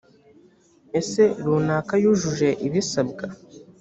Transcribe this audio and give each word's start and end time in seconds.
ese 0.99 1.23
runaka 1.43 1.93
yujuje 2.03 2.49
ibisabwa? 2.67 3.25